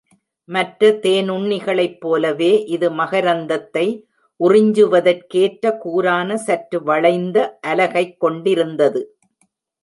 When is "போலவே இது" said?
1.99-2.91